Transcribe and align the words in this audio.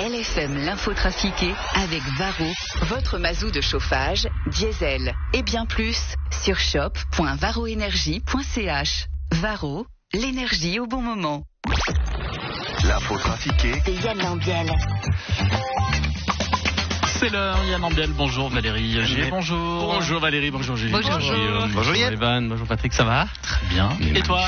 LFM 0.00 0.56
l'info 0.64 0.94
trafiquée 0.94 1.52
avec 1.74 2.00
Varro, 2.16 2.50
votre 2.84 3.18
mazou 3.18 3.50
de 3.50 3.60
chauffage, 3.60 4.26
diesel 4.46 5.12
et 5.34 5.42
bien 5.42 5.66
plus 5.66 6.14
sur 6.42 6.58
shop.varroénergie.ch. 6.58 9.06
Varro, 9.32 9.86
l'énergie 10.14 10.80
au 10.80 10.86
bon 10.86 11.02
moment. 11.02 11.42
L'info 12.82 13.18
trafiquée 13.18 13.74
de 13.86 13.92
Yann 14.02 14.16
Lambiel. 14.16 14.72
C'est 17.20 17.28
l'heure, 17.28 17.62
Yann 17.64 17.84
Ambiel, 17.84 18.12
bonjour 18.12 18.48
Valérie 18.48 19.04
G, 19.04 19.26
bonjour. 19.28 19.92
Bonjour 19.92 20.20
Valérie, 20.20 20.50
bonjour 20.50 20.74
Julie. 20.76 20.90
Bonjour. 20.90 21.10
Bonjour, 21.12 21.34
Guillaume, 21.34 21.70
bonjour 21.74 21.94
Yann. 21.94 22.12
Evan, 22.14 22.48
bonjour 22.48 22.66
Patrick, 22.66 22.94
ça 22.94 23.04
va? 23.04 23.26
Très 23.42 23.66
bien. 23.66 23.90
Et 24.14 24.22
toi? 24.22 24.40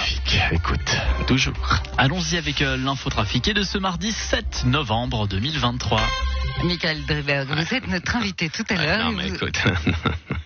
Écoute, 0.52 0.96
toujours. 1.26 1.52
Allons-y 1.98 2.38
avec 2.38 2.62
euh, 2.62 2.78
l'info 2.78 3.10
trafiquée 3.10 3.52
de 3.52 3.62
ce 3.62 3.76
mardi 3.76 4.10
7 4.10 4.64
novembre 4.64 5.28
2023. 5.28 6.00
Michael 6.64 7.04
Dreberg, 7.04 7.48
vous 7.50 7.74
êtes 7.74 7.88
notre 7.88 8.16
invité 8.16 8.48
tout 8.48 8.64
à 8.70 8.74
l'heure. 8.74 9.04
non, 9.04 9.12
mais 9.18 9.28
vous- 9.28 9.34
écoute. 9.34 9.60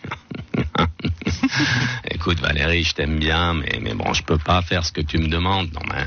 écoute, 2.27 2.41
Valérie, 2.41 2.83
je 2.83 2.93
t'aime 2.93 3.21
bien, 3.21 3.55
mais, 3.55 3.79
mais 3.81 3.95
bon, 3.95 4.13
je 4.13 4.25
peux 4.25 4.37
pas 4.37 4.61
faire 4.61 4.85
ce 4.85 4.91
que 4.91 5.01
tu 5.01 5.17
me 5.17 5.29
demandes. 5.29 5.69
Non, 5.73 5.81
mais. 5.89 6.05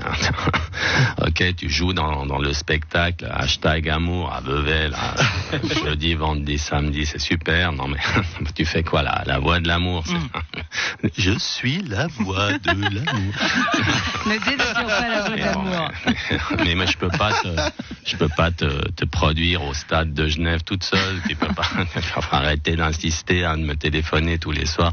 ok, 1.27 1.55
tu 1.55 1.69
joues 1.69 1.93
dans, 1.93 2.25
dans 2.25 2.39
le 2.39 2.51
spectacle, 2.51 3.25
hashtag 3.31 3.87
amour 3.87 4.33
à 4.33 4.41
Vevey, 4.41 4.89
là. 4.89 5.15
Jeudi, 5.85 6.15
vendredi, 6.15 6.57
samedi, 6.57 7.05
c'est 7.05 7.21
super. 7.21 7.71
Non, 7.71 7.87
mais 7.87 7.99
tu 8.53 8.65
fais 8.65 8.83
quoi, 8.83 9.01
là 9.01 9.23
La 9.27 9.39
voix 9.39 9.61
de 9.61 9.67
l'amour 9.69 10.03
c'est- 10.05 10.48
Je 11.17 11.31
suis 11.39 11.81
la 11.83 12.07
voix 12.07 12.51
de 12.51 12.67
l'amour. 12.67 13.33
Ne 14.25 14.45
dénature 14.45 14.85
pas 14.85 15.07
la 15.07 15.21
voix 15.21 15.37
d'amour. 15.37 15.91
bon, 16.05 16.63
mais, 16.65 16.75
moi, 16.75 16.85
je 16.85 16.97
peux 16.97 17.09
pas 17.09 17.31
te, 17.31 17.47
je 18.05 18.17
peux 18.17 18.27
pas 18.27 18.51
te, 18.51 18.89
te 18.91 19.05
produire 19.05 19.63
au 19.63 19.73
stade 19.73 20.13
de 20.13 20.27
Genève 20.27 20.63
toute 20.63 20.83
seule. 20.83 21.21
Tu 21.27 21.35
peux 21.35 21.53
pas, 21.53 21.63
tu 21.93 22.01
peux 22.01 22.21
pas 22.29 22.37
arrêter 22.37 22.75
d'insister 22.75 23.45
à 23.45 23.55
me 23.55 23.75
téléphoner 23.75 24.39
tous 24.39 24.51
les 24.51 24.65
soirs. 24.65 24.91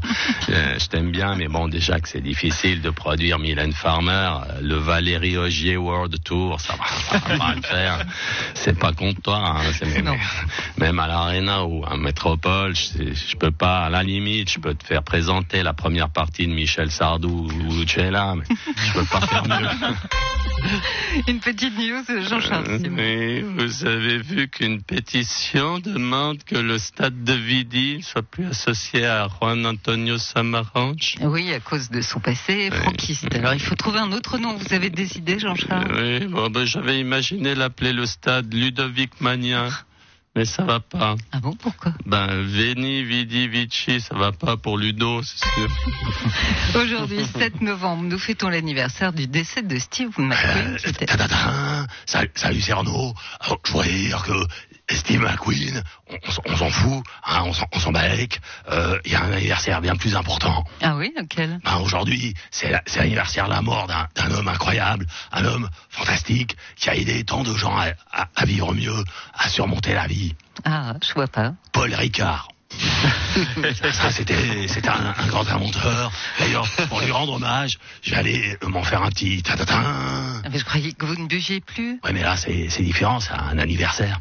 Euh, 0.49 0.79
je 0.79 0.85
t'aime 0.87 1.11
bien, 1.11 1.35
mais 1.35 1.49
bon, 1.49 1.67
déjà 1.67 1.99
que 1.99 2.07
c'est 2.07 2.21
difficile 2.21 2.81
de 2.81 2.89
produire 2.89 3.37
Mylène 3.37 3.73
Farmer, 3.73 4.11
euh, 4.47 4.61
le 4.61 4.75
Valérie 4.75 5.37
Ogier 5.37 5.75
World 5.75 6.23
Tour, 6.23 6.61
ça 6.61 6.73
va, 6.75 6.85
ça 6.87 7.27
va 7.27 7.37
pas 7.37 7.55
le 7.55 7.61
faire. 7.61 8.05
C'est 8.53 8.79
pas 8.79 8.93
contre 8.93 9.21
toi, 9.21 9.57
hein, 9.57 10.11
même, 10.77 10.99
à 10.99 11.07
l'Arena 11.07 11.65
ou 11.65 11.83
à 11.85 11.97
Métropole, 11.97 12.75
je, 12.75 13.13
je 13.13 13.35
peux 13.35 13.51
pas, 13.51 13.85
à 13.85 13.89
la 13.89 14.03
limite, 14.03 14.49
je 14.49 14.59
peux 14.59 14.73
te 14.73 14.85
faire 14.85 15.03
présenter 15.03 15.63
la 15.63 15.73
première 15.73 15.96
partie 16.05 16.47
de 16.47 16.53
Michel 16.53 16.91
Sardou 16.91 17.47
ou 17.47 17.79
Lucella, 17.79 18.35
mais 18.35 18.45
je 18.75 18.93
peux 18.93 19.05
pas 19.05 19.21
faire 19.21 19.47
mieux. 19.47 19.67
Une 21.27 21.39
petite 21.39 21.77
news, 21.77 22.03
Jean-Charles 22.27 22.65
Euh. 22.67 22.89
Oui, 22.89 23.41
vous 23.41 23.85
avez 23.85 24.17
vu 24.17 24.47
qu'une 24.49 24.81
pétition 24.81 25.79
demande 25.79 26.43
que 26.43 26.55
le 26.55 26.77
stade 26.77 27.23
de 27.23 27.33
Vidi 27.33 28.01
soit 28.01 28.23
plus 28.23 28.45
associé 28.47 29.05
à 29.05 29.27
Juan 29.27 29.65
Antonio 29.65 30.17
Samaranch. 30.17 31.15
Oui, 31.21 31.53
à 31.53 31.59
cause 31.59 31.89
de 31.89 32.01
son 32.01 32.19
passé 32.19 32.69
franquiste. 32.71 33.33
Alors, 33.33 33.53
il 33.53 33.61
faut 33.61 33.75
trouver 33.75 33.99
un 33.99 34.11
autre 34.11 34.37
nom. 34.37 34.55
Vous 34.55 34.73
avez 34.73 34.89
décidé, 34.89 35.39
Jean-Charles 35.39 35.91
Oui, 35.93 36.25
bon, 36.27 36.49
ben, 36.49 36.65
j'avais 36.65 36.99
imaginé 36.99 37.55
l'appeler 37.55 37.93
le 37.93 38.05
stade 38.05 38.53
Ludovic 38.53 39.21
Mania, 39.21 39.69
mais 40.37 40.45
ça 40.45 40.63
va 40.63 40.79
pas. 40.79 41.15
Ah 41.31 41.39
bon, 41.39 41.55
pourquoi? 41.55 41.93
Ben, 42.05 42.27
Veni, 42.27 43.03
Vidi, 43.03 43.47
Vici, 43.47 43.99
ça 43.99 44.15
va 44.15 44.31
pas 44.31 44.55
pour 44.55 44.77
Ludo, 44.77 45.23
c'est 45.23 45.43
sûr. 45.49 45.67
Aujourd'hui, 46.75 47.25
7 47.25 47.61
novembre, 47.61 48.03
nous 48.03 48.19
fêtons 48.19 48.47
l'anniversaire 48.49 49.13
du 49.13 49.25
décès 49.25 49.63
de 49.63 49.79
Steve 49.79 50.11
McQueen. 50.19 50.77
qui 50.77 50.89
était- 50.89 51.07
salut, 52.05 52.29
salut 52.35 52.63
Arnaud. 52.69 53.15
Alors, 53.39 53.59
je 53.65 53.71
voudrais 53.71 53.89
dire 53.91 54.23
que 54.23 54.45
Steve 54.89 55.21
McQueen, 55.21 55.83
on, 56.09 56.15
on 56.25 56.31
s'en- 56.31 56.41
on 56.45 56.55
s'en 56.55 56.69
fout, 56.69 57.03
hein, 57.25 57.43
on 57.45 57.53
s'en- 57.53 57.67
on 57.73 57.79
s'en 57.79 57.91
balèque. 57.91 58.39
Euh, 58.71 58.97
Il 59.05 59.11
y 59.11 59.15
a 59.15 59.23
un 59.23 59.31
anniversaire 59.33 59.81
bien 59.81 59.95
plus 59.95 60.15
important. 60.15 60.63
Ah 60.81 60.95
oui, 60.95 61.13
lequel? 61.17 61.59
Ben, 61.63 61.77
Aujourd'hui, 61.77 62.33
c'est 62.51 62.69
la- 62.71 62.81
c'est 62.85 62.99
l'anniversaire 62.99 63.45
de 63.45 63.51
la 63.53 63.61
mort 63.61 63.87
d'un 63.87 64.07
d'un 64.15 64.31
homme 64.31 64.47
incroyable, 64.47 65.05
un 65.31 65.45
homme 65.45 65.69
fantastique 65.89 66.55
qui 66.77 66.89
a 66.89 66.95
aidé 66.95 67.23
tant 67.23 67.43
de 67.43 67.53
gens 67.55 67.75
à, 67.77 67.87
à- 68.11 68.27
à 68.35 68.45
vivre 68.45 68.73
mieux, 68.73 69.03
à 69.33 69.49
surmonter 69.49 69.93
la 69.93 70.07
vie. 70.07 70.35
Ah, 70.65 70.93
je 71.05 71.13
vois 71.13 71.27
pas. 71.27 71.53
Paul 71.73 71.93
Ricard. 71.93 72.47
Ça, 73.93 74.11
c'était 74.11 74.67
c'était 74.67 74.89
un, 74.89 75.13
un 75.17 75.27
grand 75.27 75.47
inventeur. 75.49 76.11
D'ailleurs, 76.39 76.67
pour 76.89 76.99
lui 77.01 77.11
rendre 77.11 77.33
hommage, 77.33 77.77
je 78.01 78.11
vais 78.11 78.17
aller 78.17 78.57
m'en 78.63 78.83
faire 78.83 79.03
un 79.03 79.09
petit 79.09 79.41
tatatin. 79.41 79.83
Ah, 80.43 80.49
mais 80.51 80.59
je 80.59 80.65
croyais 80.65 80.91
que 80.91 81.05
vous 81.05 81.15
ne 81.15 81.27
buviez 81.27 81.61
plus? 81.61 81.99
Ouais, 82.03 82.13
mais 82.13 82.23
là, 82.23 82.35
c'est 82.35 82.67
c'est 82.69 82.83
différent, 82.83 83.19
c'est 83.19 83.33
un 83.33 83.57
anniversaire. 83.57 84.19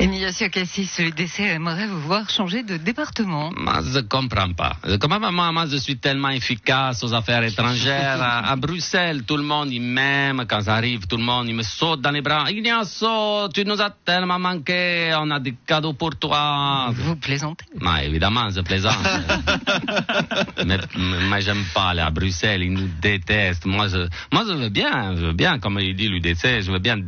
Ignacio 0.00 0.48
Cassis, 0.48 1.00
le 1.00 1.10
décès 1.10 1.42
aimerait 1.42 1.88
vous 1.88 2.00
voir 2.00 2.30
changer 2.30 2.62
de 2.62 2.76
département. 2.76 3.50
Moi, 3.56 3.80
je 3.82 3.98
comprends 3.98 4.52
pas. 4.52 4.76
Comment 5.00 5.18
moi, 5.32 5.50
moi, 5.50 5.66
je 5.66 5.76
suis 5.76 5.96
tellement 5.98 6.28
efficace 6.28 7.02
aux 7.02 7.12
affaires 7.12 7.42
étrangères. 7.42 8.22
À, 8.22 8.48
à 8.48 8.54
Bruxelles, 8.54 9.24
tout 9.24 9.36
le 9.36 9.42
monde, 9.42 9.72
il 9.72 9.82
m'aime. 9.82 10.44
Quand 10.48 10.60
j'arrive, 10.60 11.08
tout 11.08 11.16
le 11.16 11.24
monde, 11.24 11.48
il 11.48 11.54
me 11.56 11.64
saute 11.64 12.00
dans 12.00 12.12
les 12.12 12.20
bras. 12.20 12.48
Ignacio, 12.48 13.48
tu 13.52 13.64
nous 13.64 13.82
as 13.82 13.90
tellement 13.90 14.38
manqué. 14.38 15.12
On 15.18 15.32
a 15.32 15.40
des 15.40 15.56
cadeaux 15.66 15.94
pour 15.94 16.14
toi. 16.14 16.90
Vous 16.92 17.16
plaisantez? 17.16 17.64
Mais 17.80 18.06
évidemment, 18.06 18.50
je 18.50 18.60
plaisante. 18.60 18.94
mais 20.64 20.78
mais 21.28 21.40
j'aime 21.40 21.64
pas 21.74 21.88
aller 21.88 22.02
à 22.02 22.10
Bruxelles. 22.10 22.62
Ils 22.62 22.72
nous 22.72 22.88
détestent. 23.02 23.66
Moi, 23.66 23.88
je, 23.88 24.06
moi, 24.32 24.44
je 24.46 24.52
veux 24.52 24.68
bien, 24.68 25.16
je 25.16 25.26
veux 25.26 25.32
bien, 25.32 25.58
comme 25.58 25.80
il 25.80 25.96
dit 25.96 26.08
l'UDC, 26.08 26.60
je 26.62 26.70
veux 26.70 26.78
bien 26.78 26.98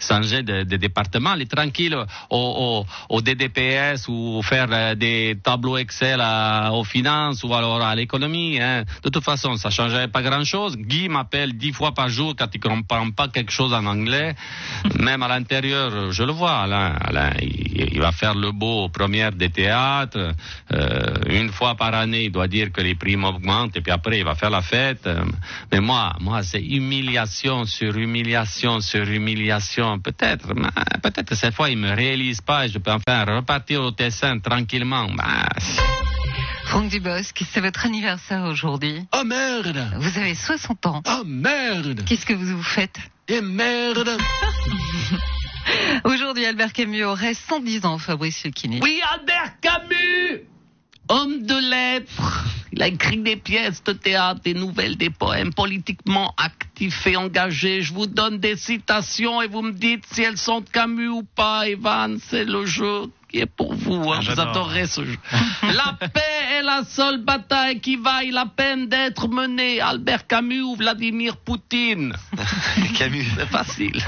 changer 0.00 0.42
de, 0.42 0.62
de 0.62 0.76
département, 0.78 1.32
aller 1.32 1.46
tranquille 1.46 1.94
au, 2.38 2.84
au, 3.10 3.16
au 3.16 3.20
DDPS 3.20 4.08
ou 4.08 4.40
faire 4.42 4.68
euh, 4.70 4.94
des 4.94 5.36
tableaux 5.42 5.76
Excel 5.78 6.20
à- 6.20 6.70
aux 6.72 6.84
finances 6.84 7.42
ou 7.44 7.54
alors 7.54 7.82
à 7.82 7.94
l'économie. 7.94 8.58
hein. 8.60 8.84
De 9.02 9.08
toute 9.10 9.24
façon, 9.24 9.56
ça 9.56 9.70
changerait 9.70 10.08
pas 10.08 10.22
grand-chose. 10.22 10.76
Guy 10.76 11.08
m'appelle 11.08 11.52
dix 11.56 11.72
fois 11.72 11.92
par 11.92 12.08
jour 12.08 12.34
quand 12.38 12.48
il 12.54 12.60
comprend 12.60 13.10
pas 13.10 13.28
quelque 13.28 13.52
chose 13.52 13.72
en 13.72 13.84
anglais. 13.86 14.34
Même 14.98 15.22
à 15.22 15.28
l'intérieur, 15.28 16.12
je 16.12 16.22
le 16.22 16.32
vois, 16.32 16.58
Alain. 16.60 16.94
Alain, 17.00 17.30
il, 17.40 17.88
il 17.94 18.00
va 18.00 18.12
faire 18.12 18.34
le 18.34 18.52
beau 18.52 18.84
aux 18.84 18.88
premières 18.88 19.32
des 19.32 19.50
théâtres. 19.50 20.32
Euh, 20.72 21.14
une 21.28 21.50
fois 21.50 21.74
par 21.74 21.94
année, 21.94 22.24
il 22.24 22.32
doit 22.32 22.48
dire 22.48 22.70
que 22.72 22.80
les 22.80 22.94
primes 22.94 23.24
augmentent 23.24 23.76
et 23.76 23.80
puis 23.80 23.92
après, 23.92 24.18
il 24.18 24.24
va 24.24 24.34
faire 24.34 24.50
la 24.50 24.62
fête. 24.62 25.06
Euh, 25.06 25.24
Mais 25.72 25.80
moi, 25.80 26.12
moi, 26.20 26.42
c'est 26.42 26.60
humiliation 26.62 27.64
sur 27.64 27.96
humiliation 27.96 28.80
sur 28.80 29.08
humiliation. 29.08 29.98
Peut-être, 29.98 30.48
peut-être 31.02 31.34
cette 31.34 31.54
fois, 31.54 31.70
il 31.70 31.78
me 31.78 31.92
réalise 31.94 32.27
pas 32.44 32.66
et 32.66 32.68
je 32.68 32.78
peux 32.78 32.92
enfin 32.92 33.24
repartir 33.24 33.82
au 33.82 33.90
Tessin 33.90 34.38
tranquillement. 34.38 35.08
Bah, 35.14 35.48
Franck 36.64 36.90
Dubosc, 36.90 37.42
c'est 37.50 37.60
votre 37.60 37.86
anniversaire 37.86 38.44
aujourd'hui. 38.44 39.00
Oh 39.16 39.24
merde 39.24 39.74
Vous 39.98 40.18
avez 40.18 40.34
60 40.34 40.86
ans. 40.86 41.02
Oh 41.06 41.22
merde 41.24 42.04
Qu'est-ce 42.06 42.26
que 42.26 42.34
vous 42.34 42.62
faites? 42.62 42.98
Et 43.28 43.40
merde 43.40 44.18
Aujourd'hui, 46.04 46.44
Albert 46.46 46.72
Camus 46.72 47.04
aurait 47.04 47.34
110 47.34 47.84
ans, 47.86 47.98
Fabrice 47.98 48.44
Lucchini. 48.44 48.80
Oui, 48.82 49.00
Albert 49.12 49.60
Camus 49.60 50.42
Homme 51.08 51.42
de 51.42 51.70
lettres. 51.70 52.44
Il 52.72 52.82
a 52.82 52.86
écrit 52.88 53.16
des 53.18 53.36
pièces 53.36 53.82
de 53.82 53.92
théâtre, 53.92 54.40
des 54.44 54.52
nouvelles, 54.54 54.96
des 54.96 55.08
poèmes 55.10 55.52
politiquement 55.54 56.34
actifs 56.36 57.06
et 57.06 57.16
engagés. 57.16 57.80
Je 57.82 57.94
vous 57.94 58.06
donne 58.06 58.38
des 58.38 58.56
citations 58.56 59.40
et 59.40 59.48
vous 59.48 59.62
me 59.62 59.72
dites 59.72 60.04
si 60.12 60.22
elles 60.22 60.36
sont 60.36 60.60
de 60.60 60.68
Camus 60.68 61.08
ou 61.08 61.22
pas. 61.22 61.66
Evan, 61.66 62.18
c'est 62.22 62.44
le 62.44 62.66
jeu 62.66 63.04
qui 63.30 63.38
est 63.38 63.46
pour 63.46 63.74
vous. 63.74 63.94
hein. 64.12 64.16
Vous 64.18 64.22
j'adore. 64.22 64.48
adorez 64.50 64.86
ce 64.86 65.02
jeu. 65.04 65.16
la 65.62 65.94
paix 66.08 66.20
est 66.58 66.62
la 66.62 66.84
seule 66.84 67.24
bataille 67.24 67.80
qui 67.80 67.96
vaille 67.96 68.30
la 68.30 68.44
peine 68.46 68.86
d'être 68.88 69.28
menée. 69.28 69.80
Albert 69.80 70.26
Camus 70.26 70.60
ou 70.62 70.76
Vladimir 70.76 71.36
Poutine 71.38 72.12
Camus. 72.98 73.26
c'est 73.36 73.46
facile. 73.48 74.02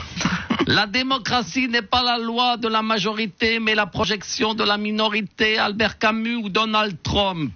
La 0.67 0.87
démocratie 0.87 1.69
n'est 1.69 1.83
pas 1.83 2.03
la 2.03 2.19
loi 2.19 2.57
de 2.57 2.69
la 2.69 2.83
majorité, 2.83 3.59
mais 3.59 3.75
la 3.75 3.87
projection 3.87 4.55
de 4.55 4.65
la 4.65 4.77
minorité. 4.77 5.59
Albert 5.59 5.99
Camus 5.99 6.37
ou 6.37 6.49
Donald 6.49 6.97
Trump. 7.03 7.53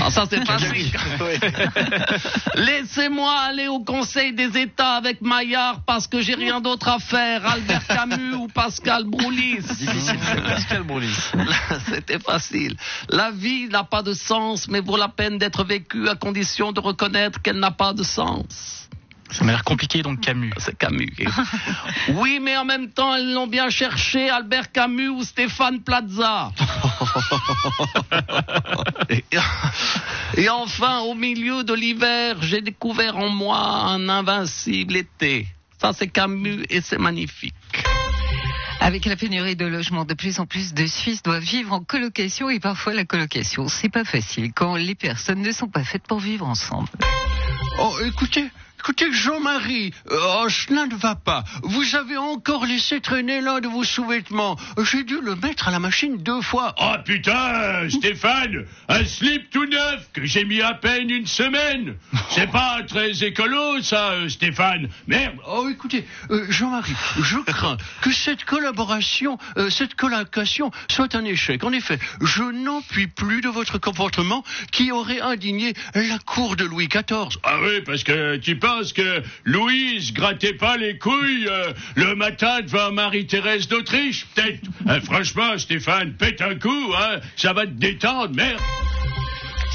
Ah, 0.00 0.10
ça 0.10 0.24
c'est 0.28 0.44
facile. 0.44 0.90
Laissez-moi 2.56 3.32
aller 3.32 3.68
au 3.68 3.80
Conseil 3.80 4.32
des 4.32 4.58
États 4.58 4.96
avec 4.96 5.20
Maillard 5.20 5.82
parce 5.86 6.08
que 6.08 6.20
j'ai 6.20 6.34
rien 6.34 6.60
d'autre 6.60 6.88
à 6.88 6.98
faire. 6.98 7.46
Albert 7.46 7.86
Camus 7.86 8.34
ou 8.34 8.48
Pascal 8.48 9.04
Broulis. 9.04 9.58
Pascal 10.44 10.82
Broulis. 10.82 11.16
C'était 11.88 12.18
facile. 12.18 12.76
La 13.08 13.30
vie 13.30 13.68
n'a 13.68 13.84
pas 13.84 14.02
de 14.02 14.14
sens, 14.14 14.68
mais 14.68 14.80
vaut 14.80 14.96
la 14.96 15.08
peine 15.08 15.38
d'être 15.38 15.64
vécue 15.64 16.08
à 16.08 16.16
condition 16.16 16.72
de 16.72 16.80
reconnaître 16.80 17.40
qu'elle 17.40 17.58
n'a 17.58 17.70
pas 17.70 17.92
de 17.92 18.02
sens. 18.02 18.88
Ça 19.34 19.44
m'a 19.44 19.52
l'air 19.52 19.64
compliqué, 19.64 20.02
donc 20.02 20.20
Camus. 20.20 20.52
C'est 20.58 20.78
Camus. 20.78 21.12
oui, 22.08 22.38
mais 22.40 22.56
en 22.56 22.64
même 22.64 22.90
temps, 22.90 23.16
ils 23.16 23.34
l'ont 23.34 23.48
bien 23.48 23.68
cherché, 23.68 24.30
Albert 24.30 24.70
Camus 24.70 25.08
ou 25.08 25.24
Stéphane 25.24 25.80
Plaza. 25.80 26.52
et, 29.10 29.24
et 30.36 30.48
enfin, 30.48 31.00
au 31.00 31.14
milieu 31.14 31.64
de 31.64 31.74
l'hiver, 31.74 32.36
j'ai 32.42 32.60
découvert 32.60 33.16
en 33.16 33.28
moi 33.28 33.58
un 33.58 34.08
invincible 34.08 34.96
été. 34.96 35.48
Ça, 35.80 35.92
c'est 35.92 36.08
Camus 36.08 36.64
et 36.70 36.80
c'est 36.80 36.98
magnifique. 36.98 37.54
Avec 38.80 39.06
la 39.06 39.16
pénurie 39.16 39.56
de 39.56 39.66
logements, 39.66 40.04
de 40.04 40.14
plus 40.14 40.38
en 40.38 40.46
plus 40.46 40.74
de 40.74 40.86
Suisses 40.86 41.22
doivent 41.22 41.42
vivre 41.42 41.72
en 41.72 41.80
colocation 41.80 42.50
et 42.50 42.60
parfois 42.60 42.94
la 42.94 43.04
colocation, 43.04 43.66
c'est 43.66 43.88
pas 43.88 44.04
facile 44.04 44.52
quand 44.52 44.76
les 44.76 44.94
personnes 44.94 45.42
ne 45.42 45.52
sont 45.52 45.68
pas 45.68 45.84
faites 45.84 46.06
pour 46.06 46.20
vivre 46.20 46.46
ensemble. 46.46 46.88
Oh, 47.80 47.96
écoutez, 48.04 48.44
écoutez, 48.84 49.10
Jean-Marie, 49.12 49.94
oh, 50.10 50.46
cela 50.50 50.84
ne 50.84 50.94
va 50.94 51.14
pas. 51.14 51.42
Vous 51.62 51.96
avez 51.96 52.18
encore 52.18 52.66
laissé 52.66 53.00
traîner 53.00 53.40
l'un 53.40 53.60
de 53.60 53.66
vos 53.66 53.82
sous-vêtements. 53.82 54.58
J'ai 54.92 55.04
dû 55.04 55.22
le 55.22 55.36
mettre 55.36 55.68
à 55.68 55.70
la 55.70 55.78
machine 55.78 56.18
deux 56.18 56.42
fois. 56.42 56.74
Oh 56.78 56.96
putain, 57.02 57.88
Stéphane, 57.88 58.66
un 58.90 59.04
slip 59.06 59.48
tout 59.48 59.64
neuf 59.64 60.10
que 60.12 60.26
j'ai 60.26 60.44
mis 60.44 60.60
à 60.60 60.74
peine 60.74 61.08
une 61.08 61.24
semaine. 61.26 61.94
C'est 62.28 62.50
pas 62.50 62.82
très 62.86 63.24
écolo, 63.24 63.80
ça, 63.80 64.10
euh, 64.10 64.28
Stéphane. 64.28 64.90
Merde. 65.06 65.36
Oh, 65.48 65.66
écoutez, 65.70 66.06
euh, 66.30 66.44
Jean-Marie, 66.50 66.92
je 67.22 67.38
crains 67.38 67.78
que 68.02 68.12
cette 68.12 68.44
collaboration, 68.44 69.38
euh, 69.56 69.70
cette 69.70 69.94
colocation 69.94 70.70
soit 70.90 71.14
un 71.14 71.24
échec. 71.24 71.64
En 71.64 71.72
effet, 71.72 71.98
je 72.20 72.42
n'en 72.42 72.82
puis 72.82 73.06
plus 73.06 73.40
de 73.40 73.48
votre 73.48 73.78
comportement 73.78 74.44
qui 74.72 74.92
aurait 74.92 75.22
indigné 75.22 75.72
la 75.94 76.18
cour 76.18 76.56
de 76.56 76.64
Louis 76.64 76.88
XIV. 76.88 77.38
Ah 77.44 77.56
oui, 77.62 77.80
parce 77.80 78.04
que 78.04 78.36
tu 78.36 78.58
que 78.82 79.22
Louise 79.44 80.12
grattait 80.12 80.54
pas 80.54 80.76
les 80.76 80.98
couilles 80.98 81.46
euh, 81.48 81.72
le 81.94 82.14
matin 82.14 82.60
devant 82.62 82.92
Marie-Thérèse 82.92 83.68
d'Autriche, 83.68 84.26
peut-être. 84.34 84.60
Euh, 84.88 85.00
franchement, 85.00 85.56
Stéphane, 85.58 86.14
pète 86.14 86.42
un 86.42 86.54
coup, 86.56 86.92
hein, 86.96 87.20
ça 87.36 87.52
va 87.52 87.66
te 87.66 87.72
détendre, 87.72 88.34
merde. 88.34 88.60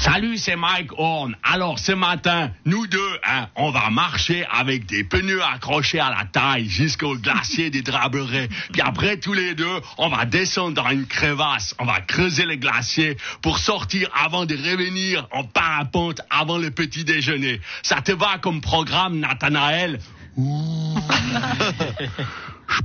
Salut, 0.00 0.38
c'est 0.38 0.56
Mike 0.56 0.92
Horn. 0.96 1.36
Alors, 1.42 1.78
ce 1.78 1.92
matin, 1.92 2.50
nous 2.64 2.86
deux, 2.86 3.20
hein, 3.22 3.48
on 3.54 3.70
va 3.70 3.90
marcher 3.90 4.46
avec 4.50 4.86
des 4.86 5.04
pneus 5.04 5.42
accrochés 5.42 6.00
à 6.00 6.08
la 6.08 6.24
taille 6.24 6.70
jusqu'au 6.70 7.16
glacier 7.16 7.68
des 7.68 7.82
Draberets. 7.82 8.48
Puis 8.72 8.80
après, 8.80 9.18
tous 9.18 9.34
les 9.34 9.54
deux, 9.54 9.80
on 9.98 10.08
va 10.08 10.24
descendre 10.24 10.74
dans 10.74 10.88
une 10.88 11.06
crevasse. 11.06 11.74
On 11.78 11.84
va 11.84 12.00
creuser 12.00 12.46
le 12.46 12.56
glacier 12.56 13.18
pour 13.42 13.58
sortir 13.58 14.08
avant 14.14 14.46
de 14.46 14.54
revenir 14.54 15.28
en 15.32 15.44
parapente 15.44 16.22
avant 16.30 16.56
le 16.56 16.70
petit 16.70 17.04
déjeuner. 17.04 17.60
Ça 17.82 18.00
te 18.00 18.12
va 18.12 18.38
comme 18.38 18.62
programme, 18.62 19.18
Nathanaël? 19.18 20.00
Je 20.38 20.42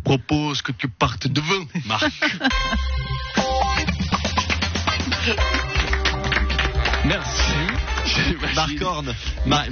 propose 0.04 0.62
que 0.62 0.74
tu 0.74 0.90
partes 0.90 1.30
devant, 1.30 1.66
Marc. 1.86 2.12
Merci. 7.16 8.56
Marc 8.56 8.82
Horn. 8.82 9.16
Marc 9.46 9.70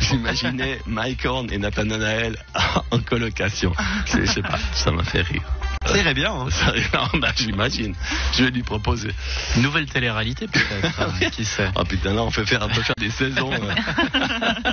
J'imaginais 0.00 0.78
Mike 0.86 1.24
Horn 1.26 1.48
et 1.52 1.58
Nathanaël 1.58 2.36
en 2.90 2.98
colocation. 3.00 3.72
Je 4.06 4.24
sais 4.24 4.42
pas, 4.42 4.58
ça 4.72 4.90
m'a 4.90 5.02
fait 5.04 5.22
rire. 5.22 5.42
Ça 5.86 5.96
irait 5.96 6.14
bien. 6.14 6.32
hein. 6.32 6.46
Ça- 6.50 6.72
non, 6.94 7.08
bah, 7.20 7.32
J'imagine. 7.36 7.94
Je 8.36 8.44
vais 8.44 8.50
lui 8.50 8.62
proposer. 8.62 9.10
Nouvelle 9.56 9.86
télé-réalité 9.86 10.46
peut-être, 10.48 11.00
hein, 11.00 11.28
qui 11.32 11.44
sait. 11.44 11.70
Oh 11.76 11.84
putain, 11.84 12.14
là, 12.14 12.22
on 12.22 12.30
fait 12.30 12.46
faire, 12.46 12.60
on 12.62 12.68
peut 12.68 12.82
faire 12.82 12.94
des 12.98 13.10
saisons. 13.10 13.50
euh. 13.52 14.72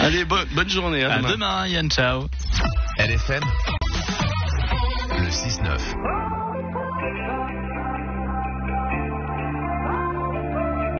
Allez, 0.00 0.24
bo- 0.24 0.36
bonne 0.52 0.68
journée. 0.70 1.04
À 1.04 1.14
À 1.14 1.16
demain. 1.18 1.30
demain, 1.30 1.66
Yann, 1.68 1.90
ciao. 1.90 2.28
LFM, 2.98 3.42
le 5.18 5.28
6-9. 5.30 6.37